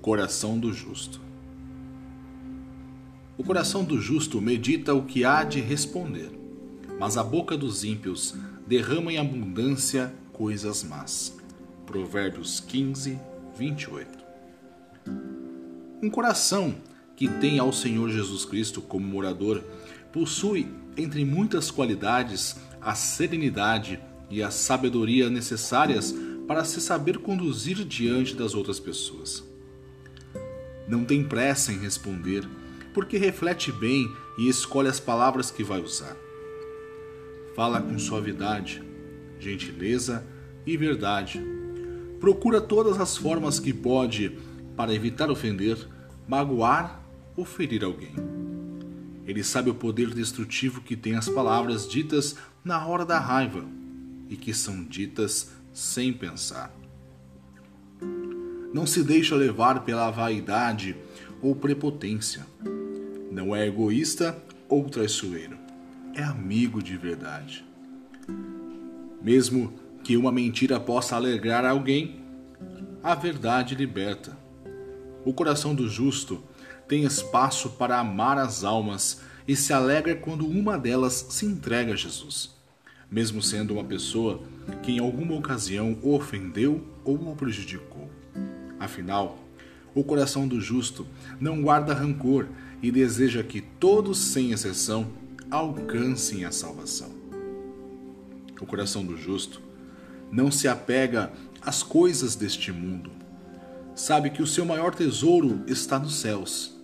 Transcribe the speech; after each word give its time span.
coração 0.00 0.58
do 0.58 0.72
justo. 0.72 1.20
O 3.36 3.44
coração 3.44 3.84
do 3.84 4.00
justo 4.00 4.40
medita 4.40 4.94
o 4.94 5.04
que 5.04 5.24
há 5.24 5.44
de 5.44 5.60
responder, 5.60 6.30
mas 6.98 7.18
a 7.18 7.22
boca 7.22 7.56
dos 7.56 7.84
ímpios 7.84 8.34
derrama 8.66 9.12
em 9.12 9.18
abundância 9.18 10.12
coisas 10.32 10.82
más. 10.82 11.36
Provérbios 11.84 12.60
15, 12.60 13.18
28. 13.58 14.24
Um 16.02 16.08
coração 16.08 16.74
que 17.14 17.28
tem 17.28 17.58
ao 17.58 17.72
Senhor 17.72 18.08
Jesus 18.08 18.46
Cristo 18.46 18.80
como 18.80 19.06
morador 19.06 19.62
possui, 20.10 20.66
entre 20.96 21.26
muitas 21.26 21.70
qualidades, 21.70 22.56
a 22.80 22.94
serenidade 22.94 24.00
e 24.30 24.42
a 24.42 24.50
sabedoria 24.50 25.28
necessárias 25.28 26.14
para 26.46 26.64
se 26.64 26.80
saber 26.80 27.18
conduzir 27.18 27.84
diante 27.84 28.34
das 28.34 28.54
outras 28.54 28.80
pessoas. 28.80 29.49
Não 30.90 31.04
tem 31.04 31.22
pressa 31.22 31.72
em 31.72 31.78
responder, 31.78 32.44
porque 32.92 33.16
reflete 33.16 33.70
bem 33.70 34.12
e 34.36 34.48
escolhe 34.48 34.88
as 34.88 34.98
palavras 34.98 35.48
que 35.48 35.62
vai 35.62 35.80
usar. 35.80 36.16
Fala 37.54 37.80
com 37.80 37.96
suavidade, 37.96 38.82
gentileza 39.38 40.26
e 40.66 40.76
verdade. 40.76 41.40
Procura 42.18 42.60
todas 42.60 43.00
as 43.00 43.16
formas 43.16 43.60
que 43.60 43.72
pode 43.72 44.36
para 44.76 44.92
evitar 44.92 45.30
ofender, 45.30 45.78
magoar 46.26 47.00
ou 47.36 47.44
ferir 47.44 47.84
alguém. 47.84 48.16
Ele 49.24 49.44
sabe 49.44 49.70
o 49.70 49.74
poder 49.76 50.10
destrutivo 50.10 50.80
que 50.80 50.96
tem 50.96 51.14
as 51.14 51.28
palavras 51.28 51.88
ditas 51.88 52.34
na 52.64 52.84
hora 52.84 53.06
da 53.06 53.20
raiva 53.20 53.64
e 54.28 54.36
que 54.36 54.52
são 54.52 54.82
ditas 54.82 55.52
sem 55.72 56.12
pensar. 56.12 56.79
Não 58.72 58.86
se 58.86 59.02
deixa 59.02 59.34
levar 59.34 59.84
pela 59.84 60.10
vaidade 60.10 60.96
ou 61.42 61.54
prepotência. 61.54 62.46
Não 63.30 63.54
é 63.54 63.66
egoísta 63.66 64.36
ou 64.68 64.84
traiçoeiro. 64.88 65.58
É 66.14 66.22
amigo 66.22 66.82
de 66.82 66.96
verdade. 66.96 67.64
Mesmo 69.22 69.72
que 70.02 70.16
uma 70.16 70.32
mentira 70.32 70.78
possa 70.80 71.16
alegrar 71.16 71.64
alguém, 71.64 72.20
a 73.02 73.14
verdade 73.14 73.74
liberta. 73.74 74.36
O 75.24 75.32
coração 75.32 75.74
do 75.74 75.88
justo 75.88 76.42
tem 76.88 77.04
espaço 77.04 77.70
para 77.70 77.98
amar 77.98 78.38
as 78.38 78.64
almas 78.64 79.20
e 79.46 79.54
se 79.56 79.72
alegra 79.72 80.14
quando 80.14 80.46
uma 80.46 80.78
delas 80.78 81.26
se 81.30 81.44
entrega 81.44 81.92
a 81.92 81.96
Jesus 81.96 82.60
mesmo 83.10 83.42
sendo 83.42 83.74
uma 83.74 83.84
pessoa 83.84 84.40
que 84.82 84.92
em 84.92 85.00
alguma 85.00 85.34
ocasião 85.34 85.98
o 86.02 86.14
ofendeu 86.14 86.86
ou 87.04 87.16
o 87.16 87.34
prejudicou. 87.34 88.08
Afinal, 88.90 89.38
o 89.94 90.02
coração 90.02 90.48
do 90.48 90.60
justo 90.60 91.06
não 91.40 91.62
guarda 91.62 91.94
rancor 91.94 92.48
e 92.82 92.90
deseja 92.90 93.40
que 93.40 93.60
todos, 93.60 94.18
sem 94.18 94.50
exceção, 94.50 95.06
alcancem 95.48 96.44
a 96.44 96.50
salvação. 96.50 97.08
O 98.60 98.66
coração 98.66 99.04
do 99.04 99.16
justo 99.16 99.62
não 100.32 100.50
se 100.50 100.66
apega 100.66 101.32
às 101.62 101.84
coisas 101.84 102.34
deste 102.34 102.72
mundo. 102.72 103.12
Sabe 103.94 104.30
que 104.30 104.42
o 104.42 104.46
seu 104.46 104.66
maior 104.66 104.92
tesouro 104.92 105.62
está 105.68 105.96
nos 105.96 106.16
céus, 106.16 106.76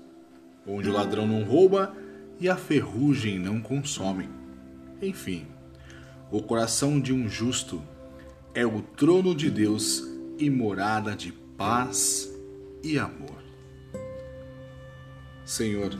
onde 0.65 0.89
o 0.89 0.93
ladrão 0.93 1.27
não 1.27 1.43
rouba 1.43 1.93
e 2.39 2.49
a 2.49 2.57
ferrugem 2.57 3.37
não 3.37 3.61
consome. 3.61 4.29
Enfim, 5.03 5.45
o 6.31 6.41
coração 6.41 7.01
de 7.01 7.13
um 7.13 7.29
justo 7.29 7.83
é 8.55 8.65
o 8.65 8.81
trono 8.81 9.35
de 9.35 9.51
Deus 9.51 10.05
e 10.39 10.49
morada 10.49 11.17
de 11.17 11.46
paz 11.57 12.31
e 12.83 12.99
amor. 12.99 13.43
Senhor, 15.45 15.99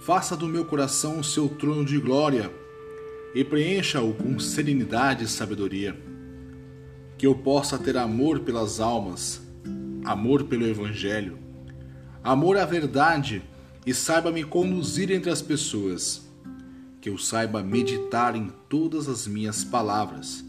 faça 0.00 0.36
do 0.36 0.48
meu 0.48 0.64
coração 0.64 1.20
o 1.20 1.24
seu 1.24 1.48
trono 1.48 1.84
de 1.84 1.98
glória 1.98 2.50
e 3.34 3.44
preencha-o 3.44 4.12
com 4.14 4.38
serenidade 4.40 5.24
e 5.24 5.28
sabedoria. 5.28 5.96
Que 7.16 7.26
eu 7.26 7.36
possa 7.36 7.78
ter 7.78 7.96
amor 7.96 8.40
pelas 8.40 8.80
almas, 8.80 9.40
amor 10.04 10.44
pelo 10.44 10.66
Evangelho, 10.66 11.38
amor 12.24 12.58
à 12.58 12.64
verdade 12.64 13.42
e 13.86 13.94
saiba 13.94 14.32
me 14.32 14.42
conduzir 14.42 15.10
entre 15.12 15.30
as 15.30 15.40
pessoas 15.40 16.28
que 17.00 17.08
eu 17.08 17.18
saiba 17.18 17.62
meditar 17.62 18.34
em 18.34 18.50
todas 18.68 19.08
as 19.08 19.26
minhas 19.26 19.62
palavras 19.64 20.44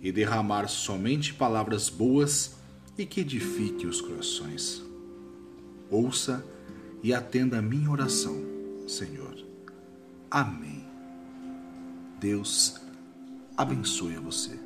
e 0.00 0.12
derramar 0.12 0.68
somente 0.68 1.34
palavras 1.34 1.88
boas 1.88 2.55
e 2.98 3.04
que 3.04 3.20
edifique 3.20 3.86
os 3.86 4.00
corações. 4.00 4.82
Ouça 5.90 6.44
e 7.02 7.12
atenda 7.14 7.58
a 7.58 7.62
minha 7.62 7.90
oração, 7.90 8.36
Senhor. 8.86 9.36
Amém. 10.30 10.84
Deus 12.18 12.80
abençoe 13.56 14.16
você. 14.16 14.58